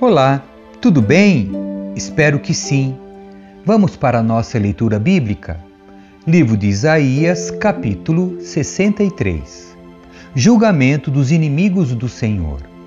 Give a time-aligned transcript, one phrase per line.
[0.00, 0.42] Olá,
[0.80, 1.50] tudo bem?
[1.94, 2.96] Espero que sim.
[3.64, 5.58] Vamos para a nossa leitura bíblica?
[6.26, 9.76] Livro de Isaías, capítulo 63
[10.34, 12.77] Julgamento dos inimigos do Senhor.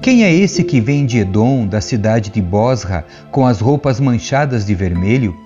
[0.00, 4.64] Quem é esse que vem de Edom, da cidade de Bosra, com as roupas manchadas
[4.64, 5.36] de vermelho?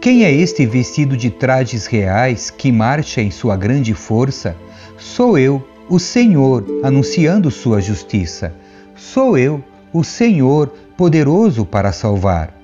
[0.00, 4.54] Quem é este vestido de trajes reais que marcha em sua grande força?
[4.98, 8.54] Sou eu, o Senhor, anunciando sua justiça.
[8.94, 12.54] Sou eu, o Senhor, poderoso para salvar.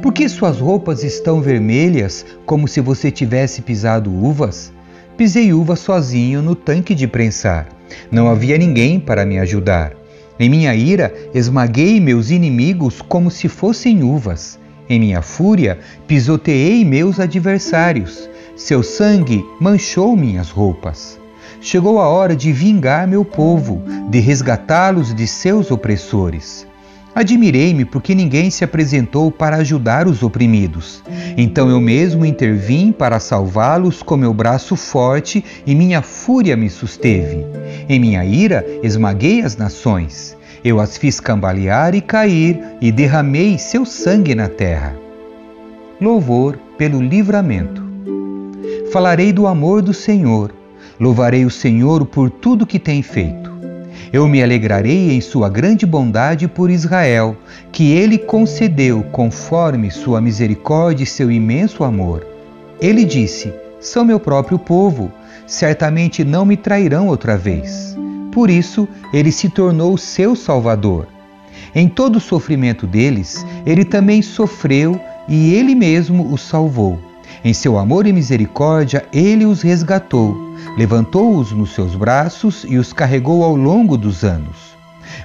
[0.00, 4.72] Por que suas roupas estão vermelhas, como se você tivesse pisado uvas?
[5.16, 7.66] Pisei uvas sozinho no tanque de prensar.
[8.12, 9.97] Não havia ninguém para me ajudar.
[10.40, 14.56] Em minha ira, esmaguei meus inimigos como se fossem uvas.
[14.88, 18.30] Em minha fúria, pisoteei meus adversários.
[18.54, 21.18] Seu sangue manchou minhas roupas.
[21.60, 26.67] Chegou a hora de vingar meu povo, de resgatá-los de seus opressores.
[27.18, 31.02] Admirei-me porque ninguém se apresentou para ajudar os oprimidos.
[31.36, 37.44] Então eu mesmo intervim para salvá-los com meu braço forte e minha fúria me susteve.
[37.88, 40.36] Em minha ira esmaguei as nações.
[40.62, 44.94] Eu as fiz cambalear e cair e derramei seu sangue na terra.
[46.00, 47.82] Louvor pelo livramento.
[48.92, 50.54] Falarei do amor do Senhor.
[51.00, 53.47] Louvarei o Senhor por tudo que tem feito.
[54.12, 57.36] Eu me alegrarei em sua grande bondade por Israel,
[57.70, 62.26] que ele concedeu conforme sua misericórdia e seu imenso amor.
[62.80, 65.12] Ele disse: São meu próprio povo,
[65.46, 67.96] certamente não me trairão outra vez.
[68.32, 71.08] Por isso, ele se tornou seu salvador.
[71.74, 77.07] Em todo o sofrimento deles, ele também sofreu e ele mesmo os salvou.
[77.44, 83.42] Em seu amor e misericórdia, ele os resgatou levantou-os nos seus braços e os carregou
[83.42, 84.76] ao longo dos anos.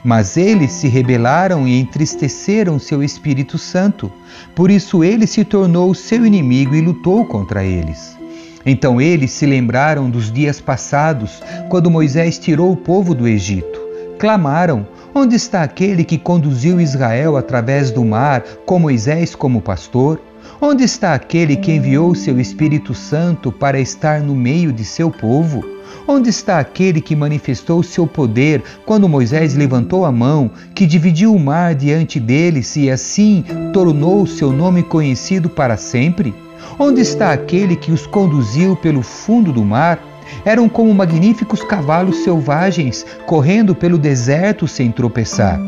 [0.03, 4.12] Mas eles se rebelaram e entristeceram seu Espírito Santo,
[4.56, 8.18] por isso ele se tornou seu inimigo e lutou contra eles.
[8.66, 13.79] Então eles se lembraram dos dias passados, quando Moisés tirou o povo do Egito.
[14.18, 20.19] Clamaram: Onde está aquele que conduziu Israel através do mar, com Moisés como pastor?
[20.66, 25.62] Onde está aquele que enviou seu Espírito Santo para estar no meio de seu povo?
[26.07, 31.40] Onde está aquele que manifestou seu poder quando Moisés levantou a mão, que dividiu o
[31.40, 36.34] mar diante deles e assim tornou seu nome conhecido para sempre?
[36.79, 40.00] Onde está aquele que os conduziu pelo fundo do mar?
[40.46, 45.59] Eram como magníficos cavalos selvagens correndo pelo deserto sem tropeçar.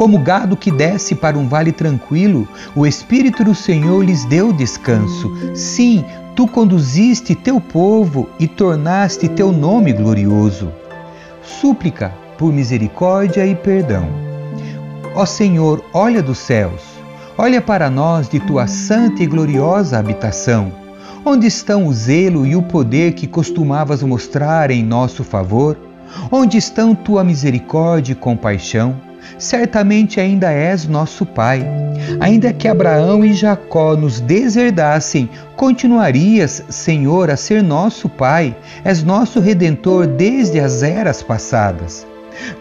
[0.00, 5.30] Como gado que desce para um vale tranquilo, o Espírito do Senhor lhes deu descanso.
[5.54, 6.02] Sim,
[6.34, 10.72] tu conduziste teu povo e tornaste teu nome glorioso.
[11.42, 14.08] Súplica por misericórdia e perdão.
[15.14, 16.80] Ó Senhor, olha dos céus,
[17.36, 20.72] olha para nós de tua santa e gloriosa habitação.
[21.22, 25.76] Onde estão o zelo e o poder que costumavas mostrar em nosso favor?
[26.32, 29.09] Onde estão tua misericórdia e compaixão?
[29.38, 31.66] Certamente ainda és nosso Pai.
[32.18, 39.40] Ainda que Abraão e Jacó nos deserdassem, continuarias, Senhor, a ser nosso Pai, és nosso
[39.40, 42.06] Redentor desde as eras passadas.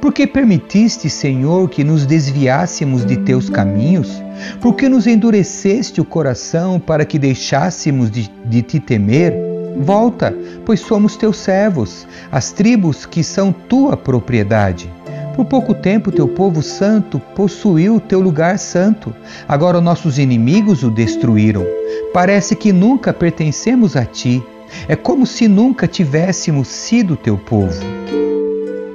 [0.01, 4.21] Porque permitiste, Senhor, que nos desviássemos de teus caminhos?
[4.61, 9.33] Porque nos endureceste o coração para que deixássemos de, de te temer?
[9.77, 14.91] Volta, pois somos teus servos, as tribos que são tua propriedade.
[15.35, 19.15] Por pouco tempo, teu povo santo possuiu teu lugar santo.
[19.47, 21.65] Agora nossos inimigos o destruíram.
[22.13, 24.43] Parece que nunca pertencemos a ti.
[24.87, 27.79] É como se nunca tivéssemos sido teu povo.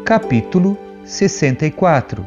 [0.05, 2.25] Capítulo 64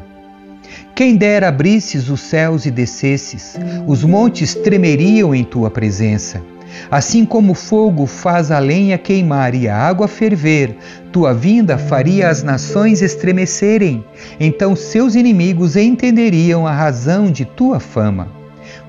[0.94, 6.42] Quem dera abrisses os céus e descesses, os montes tremeriam em tua presença.
[6.90, 10.76] Assim como o fogo faz a lenha queimar e a água ferver,
[11.12, 14.04] tua vinda faria as nações estremecerem.
[14.38, 18.28] Então seus inimigos entenderiam a razão de tua fama.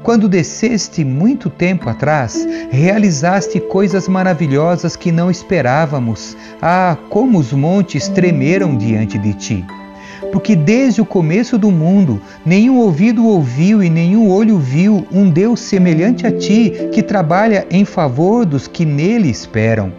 [0.04, 6.38] Quando desceste muito tempo atrás, realizaste coisas maravilhosas que não esperávamos.
[6.62, 9.79] Ah, como os montes tremeram diante de ti!
[10.32, 15.60] Porque desde o começo do mundo nenhum ouvido ouviu e nenhum olho viu um Deus
[15.60, 19.92] semelhante a ti, que trabalha em favor dos que nele esperam.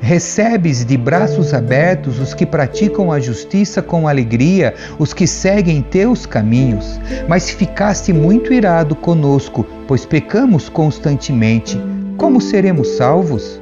[0.00, 6.26] Recebes de braços abertos os que praticam a justiça com alegria, os que seguem teus
[6.26, 7.00] caminhos.
[7.28, 11.78] Mas ficaste muito irado conosco, pois pecamos constantemente.
[12.16, 13.60] Como seremos salvos?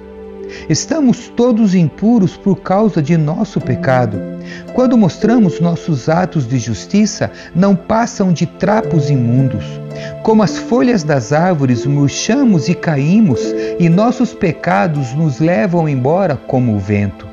[0.68, 4.31] Estamos todos impuros por causa de nosso pecado.
[4.74, 9.64] Quando mostramos nossos atos de justiça, não passam de trapos imundos.
[10.22, 13.40] Como as folhas das árvores, murchamos e caímos,
[13.78, 17.32] e nossos pecados nos levam embora como o vento.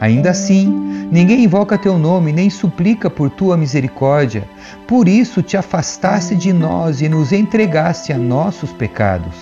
[0.00, 0.66] Ainda assim,
[1.12, 4.48] ninguém invoca teu nome nem suplica por tua misericórdia.
[4.88, 9.34] Por isso te afastaste de nós e nos entregaste a nossos pecados.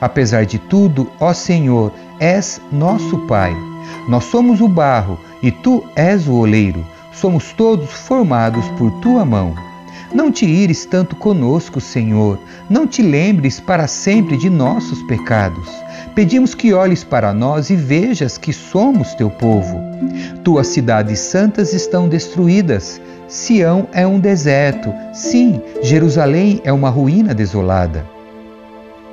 [0.00, 3.52] Apesar de tudo, ó Senhor, és nosso Pai.
[4.08, 6.84] Nós somos o barro e tu és o oleiro.
[7.12, 9.54] Somos todos formados por tua mão.
[10.12, 12.38] Não te ires tanto conosco, Senhor.
[12.70, 15.68] Não te lembres para sempre de nossos pecados.
[16.14, 19.78] Pedimos que olhes para nós e vejas que somos teu povo.
[20.42, 23.00] Tuas cidades santas estão destruídas.
[23.28, 24.92] Sião é um deserto.
[25.12, 28.06] Sim, Jerusalém é uma ruína desolada.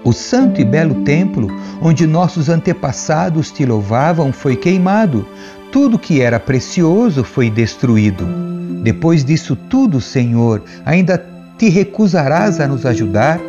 [0.04, 1.48] O santo e belo templo,
[1.82, 5.26] onde nossos antepassados te louvavam, foi queimado.
[5.74, 8.28] Tudo que era precioso foi destruído.
[8.84, 11.18] Depois disso tudo, Senhor, ainda
[11.58, 13.40] te recusarás a nos ajudar?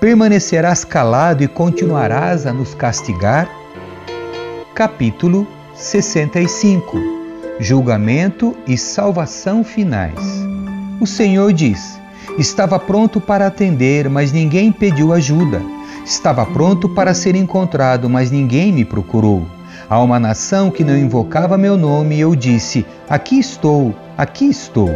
[0.00, 3.48] Permanecerás calado e continuarás a nos castigar?
[4.74, 5.46] Capítulo
[5.76, 6.98] 65
[7.60, 10.18] Julgamento e salvação finais.
[11.00, 12.00] O Senhor diz:
[12.36, 15.62] Estava pronto para atender, mas ninguém pediu ajuda.
[16.04, 19.59] Estava pronto para ser encontrado, mas ninguém me procurou.
[19.90, 24.88] A uma nação que não invocava meu nome, eu disse: Aqui estou, aqui estou.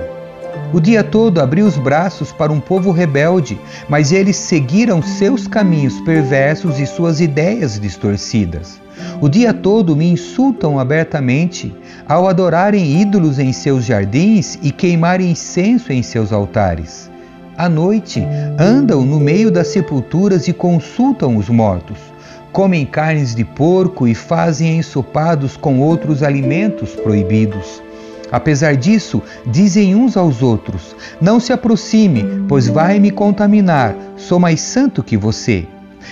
[0.73, 6.01] O dia todo abri os braços para um povo rebelde, mas eles seguiram seus caminhos
[6.03, 8.81] perversos e suas ideias distorcidas.
[9.21, 11.75] O dia todo me insultam abertamente
[12.09, 17.11] ao adorarem ídolos em seus jardins e queimarem incenso em seus altares.
[17.59, 18.25] À noite,
[18.61, 22.14] andam no meio das sepulturas e consultam os mortos.
[22.55, 27.83] Comem carnes de porco e fazem ensopados com outros alimentos proibidos.
[28.31, 34.61] Apesar disso, dizem uns aos outros: Não se aproxime, pois vai me contaminar, sou mais
[34.61, 35.67] santo que você.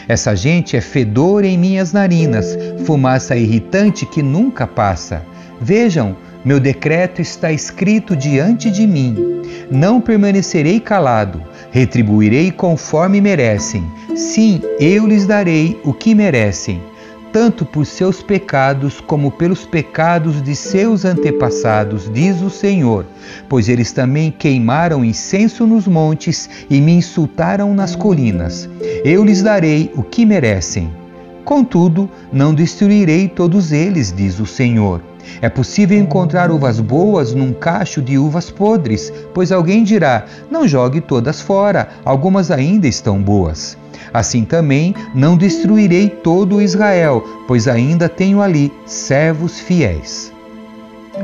[0.08, 5.22] Essa gente é fedor em minhas narinas, fumaça irritante que nunca passa.
[5.60, 9.42] Vejam, meu decreto está escrito diante de mim.
[9.70, 11.40] Não permanecerei calado,
[11.70, 13.84] retribuirei conforme merecem.
[14.16, 16.82] Sim, eu lhes darei o que merecem,
[17.32, 23.06] tanto por seus pecados como pelos pecados de seus antepassados, diz o Senhor,
[23.48, 28.68] pois eles também queimaram incenso nos montes e me insultaram nas colinas.
[29.04, 30.90] Eu lhes darei o que merecem.
[31.44, 38.00] Contudo, não destruirei todos eles, diz o Senhor é possível encontrar uvas boas num cacho
[38.00, 43.76] de uvas podres, pois alguém dirá: não jogue todas fora, algumas ainda estão boas.
[44.12, 50.32] Assim também não destruirei todo Israel, pois ainda tenho ali servos fiéis.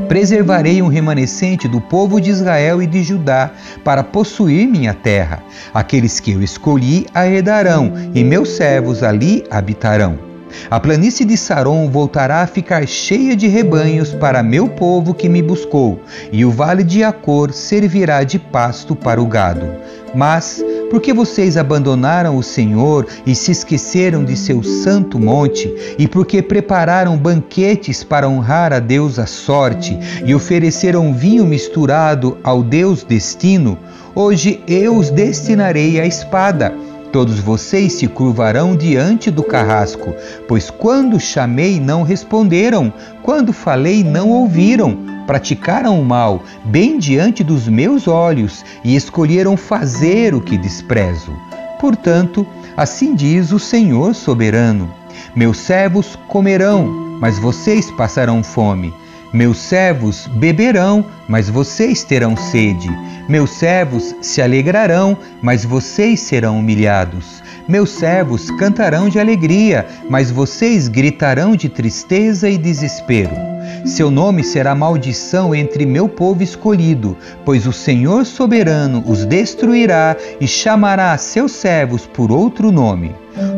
[0.06, 3.50] Preservarei um remanescente do povo de Israel e de Judá
[3.82, 5.42] para possuir minha terra.
[5.72, 10.27] Aqueles que eu escolhi herdarão, e meus servos ali habitarão.
[10.70, 15.42] A planície de Saron voltará a ficar cheia de rebanhos para meu povo que me
[15.42, 16.00] buscou,
[16.30, 19.66] e o vale de Acor servirá de pasto para o gado.
[20.14, 26.42] Mas, porque vocês abandonaram o Senhor e se esqueceram de seu santo monte, e porque
[26.42, 33.78] prepararam banquetes para honrar a Deus a sorte, e ofereceram vinho misturado ao Deus destino,
[34.14, 40.14] hoje eu os destinarei à espada Todos vocês se curvarão diante do carrasco,
[40.46, 47.66] pois quando chamei não responderam, quando falei não ouviram, praticaram o mal bem diante dos
[47.66, 51.32] meus olhos e escolheram fazer o que desprezo.
[51.80, 52.46] Portanto,
[52.76, 54.92] assim diz o Senhor soberano:
[55.34, 58.92] Meus servos comerão, mas vocês passarão fome.
[59.32, 62.88] Meus servos beberão, mas vocês terão sede.
[63.28, 67.42] Meus servos se alegrarão, mas vocês serão humilhados.
[67.68, 73.36] Meus servos cantarão de alegria, mas vocês gritarão de tristeza e desespero.
[73.84, 80.48] Seu nome será maldição entre meu povo escolhido, pois o Senhor soberano os destruirá e
[80.48, 83.14] chamará seus servos por outro nome.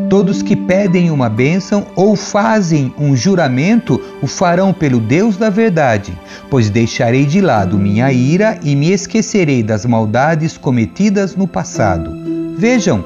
[0.08, 6.12] Todos que pedem uma bênção ou fazem um juramento o farão pelo Deus da verdade,
[6.50, 12.10] pois deixarei de lado minha ira e me esquecerei das maldades cometidas no passado.
[12.56, 13.04] Vejam,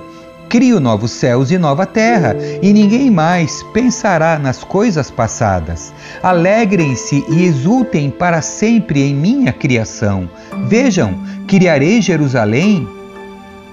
[0.54, 5.92] Crio novos céus e nova terra, e ninguém mais pensará nas coisas passadas.
[6.22, 10.30] Alegrem-se e exultem para sempre em minha criação.
[10.68, 12.86] Vejam, criarei Jerusalém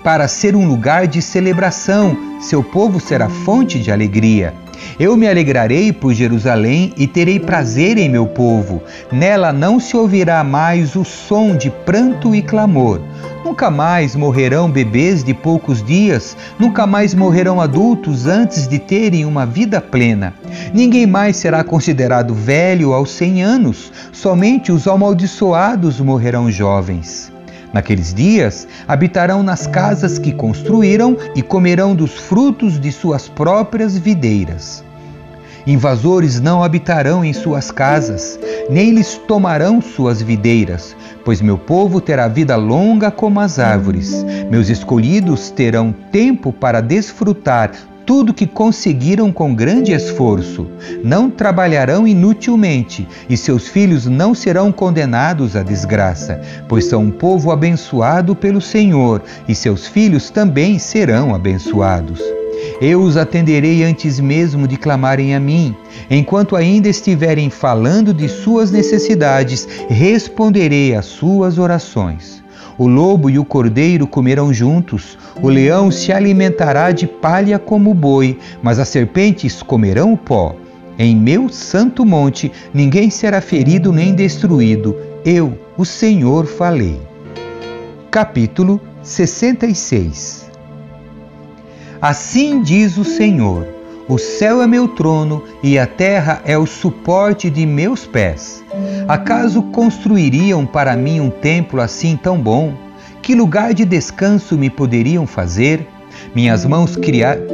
[0.04, 4.54] para ser um lugar de celebração, seu povo será fonte de alegria.
[5.00, 8.82] Eu me alegrarei por Jerusalém e terei prazer em meu povo.
[9.12, 13.00] Nela não se ouvirá mais o som de pranto e clamor.
[13.44, 19.46] Nunca mais morrerão bebês de poucos dias, nunca mais morrerão adultos antes de terem uma
[19.46, 20.34] vida plena.
[20.74, 27.31] Ninguém mais será considerado velho aos cem anos, somente os amaldiçoados morrerão jovens.
[27.74, 34.84] Naqueles dias, habitarão nas casas que construíram e comerão dos frutos de suas próprias videiras.
[35.66, 42.28] Invasores não habitarão em suas casas, nem lhes tomarão suas videiras, pois meu povo terá
[42.28, 44.26] vida longa como as árvores.
[44.50, 47.72] Meus escolhidos terão tempo para desfrutar
[48.06, 50.68] tudo que conseguiram com grande esforço.
[51.04, 57.52] Não trabalharão inutilmente, e seus filhos não serão condenados à desgraça, pois são um povo
[57.52, 62.22] abençoado pelo Senhor, e seus filhos também serão abençoados.
[62.80, 65.76] Eu os atenderei antes mesmo de clamarem a mim.
[66.10, 72.42] Enquanto ainda estiverem falando de suas necessidades, responderei às suas orações.
[72.78, 77.94] O lobo e o cordeiro comerão juntos, o leão se alimentará de palha como o
[77.94, 80.56] boi, mas as serpentes comerão o pó.
[80.98, 84.96] Em meu santo monte ninguém será ferido nem destruído.
[85.26, 87.00] Eu, o Senhor, falei.
[88.10, 90.50] Capítulo 66
[92.02, 93.81] Assim diz o Senhor
[94.12, 98.62] o céu é meu trono e a terra é o suporte de meus pés.
[99.08, 102.74] Acaso construiriam para mim um templo assim tão bom?
[103.22, 105.88] Que lugar de descanso me poderiam fazer?
[106.36, 106.98] Minhas mãos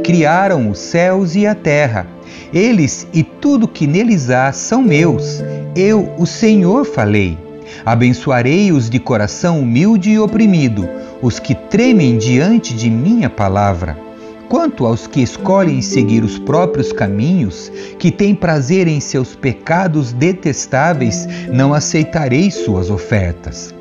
[0.03, 2.07] criaram os céus e a terra.
[2.51, 5.43] Eles e tudo que neles há são meus.
[5.75, 7.37] Eu, o Senhor, falei.
[7.85, 10.89] Abençoarei os de coração humilde e oprimido,
[11.21, 14.06] os que tremem diante de minha palavra.
[14.49, 21.27] Quanto aos que escolhem seguir os próprios caminhos, que têm prazer em seus pecados detestáveis,
[21.51, 23.75] não aceitarei suas ofertas.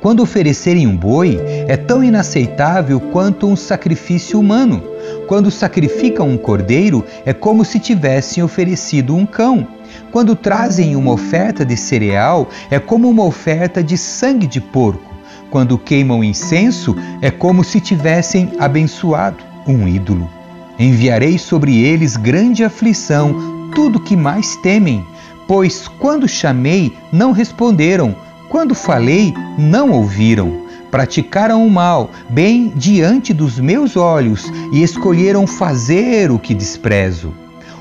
[0.00, 4.82] Quando oferecerem um boi, é tão inaceitável quanto um sacrifício humano.
[5.26, 9.66] Quando sacrificam um cordeiro, é como se tivessem oferecido um cão.
[10.10, 15.14] Quando trazem uma oferta de cereal, é como uma oferta de sangue de porco.
[15.50, 20.28] Quando queimam incenso, é como se tivessem abençoado um ídolo.
[20.78, 25.04] Enviarei sobre eles grande aflição, tudo que mais temem,
[25.46, 28.14] pois quando chamei, não responderam,
[28.48, 30.66] quando falei, não ouviram.
[30.90, 37.34] Praticaram o mal bem diante dos meus olhos e escolheram fazer o que desprezo.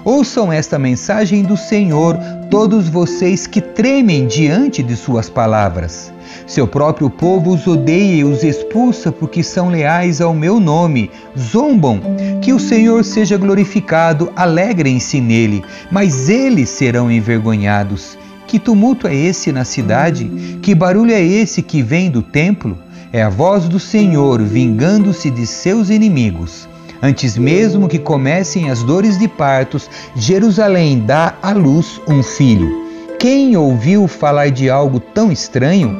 [0.08, 2.18] Ouçam esta mensagem do Senhor,
[2.50, 6.14] todos vocês que tremem diante de Suas palavras.
[6.48, 11.12] Seu próprio povo os odeia e os expulsa porque são leais ao meu nome.
[11.38, 12.00] Zombam.
[12.42, 15.62] Que o Senhor seja glorificado, alegrem-se nele,
[15.92, 18.18] mas eles serão envergonhados.
[18.48, 20.58] Que tumulto é esse na cidade?
[20.62, 22.78] Que barulho é esse que vem do templo?
[23.12, 26.66] É a voz do Senhor vingando-se de seus inimigos.
[27.01, 32.86] Antes mesmo que comecem as dores de partos, Jerusalém dá à luz um filho.
[33.20, 35.96] Quem ouviu falar de algo tão estranho?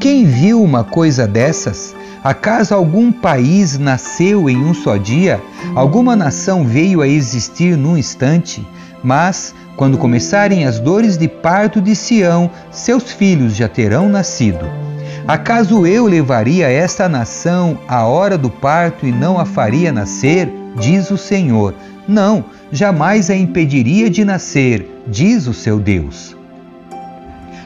[0.00, 1.94] Quem viu uma coisa dessas?
[2.22, 5.40] Acaso algum país nasceu em um só dia?
[5.74, 8.66] Alguma nação veio a existir num instante?
[9.02, 14.85] Mas, quando começarem as dores de parto de Sião, seus filhos já terão nascido.
[15.26, 20.48] Acaso eu levaria esta nação à hora do parto e não a faria nascer?
[20.78, 21.74] Diz o Senhor.
[22.06, 26.36] Não, jamais a impediria de nascer, diz o seu Deus.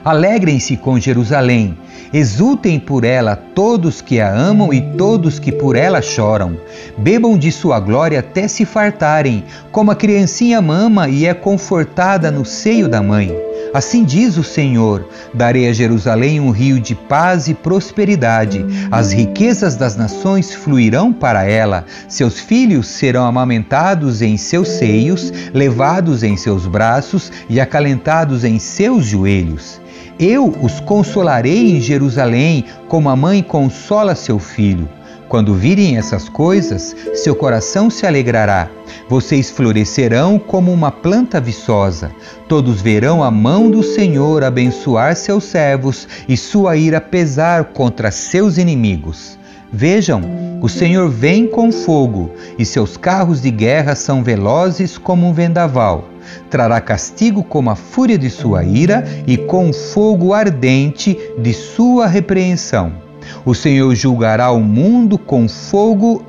[0.03, 1.77] Alegrem-se com Jerusalém
[2.13, 6.57] Exultem por ela todos que a amam e todos que por ela choram.
[6.99, 12.45] Bebam de sua glória até se fartarem, como a criancinha mama e é confortada no
[12.45, 13.33] seio da mãe.
[13.73, 18.65] Assim diz o Senhor: darei a Jerusalém um rio de paz e prosperidade.
[18.91, 21.85] As riquezas das nações fluirão para ela.
[22.09, 29.07] Seus filhos serão amamentados em seus seios, levados em seus braços e acalentados em seus
[29.07, 29.81] joelhos.
[30.19, 34.89] Eu os consolarei em Jerusalém, como a mãe consola seu filho.
[35.31, 38.69] Quando virem essas coisas, seu coração se alegrará.
[39.09, 42.11] Vocês florescerão como uma planta viçosa.
[42.49, 48.59] Todos verão a mão do Senhor abençoar seus servos e sua ira pesar contra seus
[48.59, 49.39] inimigos.
[49.73, 50.21] Vejam,
[50.61, 56.09] o Senhor vem com fogo, e seus carros de guerra são velozes como um vendaval.
[56.51, 63.10] Trará castigo como a fúria de sua ira e com fogo ardente de sua repreensão.
[63.45, 66.25] O Senhor julgará o mundo com fogo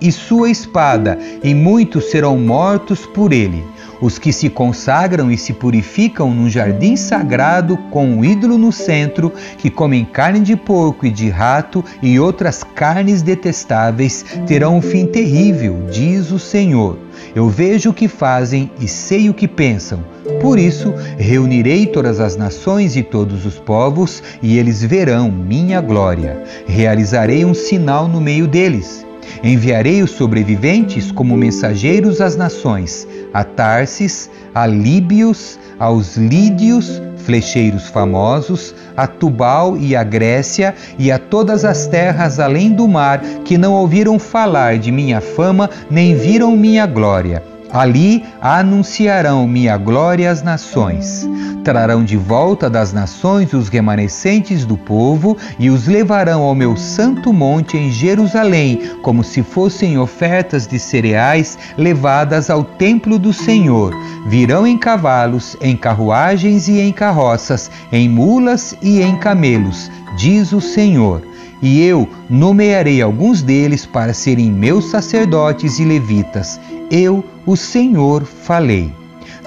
[0.00, 3.62] e sua espada, e muitos serão mortos por ele.
[4.00, 9.30] Os que se consagram e se purificam num jardim sagrado com um ídolo no centro,
[9.58, 15.04] que comem carne de porco e de rato e outras carnes detestáveis, terão um fim
[15.04, 17.09] terrível, diz o Senhor.
[17.34, 20.04] Eu vejo o que fazem e sei o que pensam.
[20.40, 26.42] Por isso, reunirei todas as nações e todos os povos, e eles verão minha glória.
[26.66, 29.04] Realizarei um sinal no meio deles
[29.42, 38.74] Enviarei os sobreviventes como mensageiros às nações, a Tarsis, a Líbios, aos Lídios, flecheiros famosos,
[38.96, 43.74] a Tubal e a Grécia e a todas as terras além do mar que não
[43.74, 47.42] ouviram falar de minha fama nem viram minha glória.
[47.72, 51.28] Ali anunciarão minha glória às nações.
[51.62, 57.32] Trarão de volta das nações os remanescentes do povo e os levarão ao meu santo
[57.32, 63.94] monte em Jerusalém, como se fossem ofertas de cereais levadas ao templo do Senhor.
[64.26, 70.60] Virão em cavalos, em carruagens e em carroças, em mulas e em camelos, diz o
[70.60, 71.29] Senhor
[71.62, 76.60] e eu nomearei alguns deles para serem meus sacerdotes e levitas.
[76.90, 78.92] Eu, o Senhor, falei.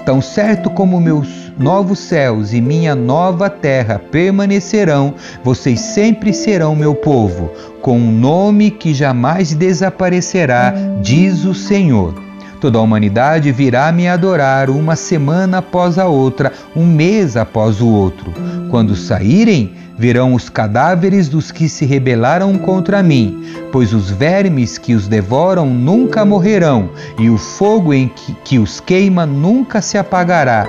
[0.04, 6.94] Tão certo como meus novos céus e minha nova terra permanecerão, vocês sempre serão meu
[6.94, 12.23] povo, com um nome que jamais desaparecerá, diz o Senhor.
[12.64, 17.86] Toda a humanidade virá me adorar uma semana após a outra, um mês após o
[17.86, 18.32] outro.
[18.70, 24.94] Quando saírem, verão os cadáveres dos que se rebelaram contra mim, pois os vermes que
[24.94, 30.66] os devoram nunca morrerão, e o fogo em que, que os queima nunca se apagará.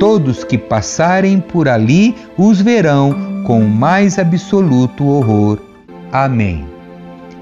[0.00, 5.60] Todos que passarem por ali os verão com o mais absoluto horror.
[6.10, 6.77] Amém.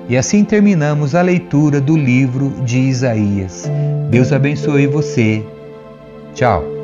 [0.08, 3.68] E assim terminamos a leitura do livro de Isaías.
[4.10, 5.44] Deus abençoe você.
[6.34, 6.75] Tchau.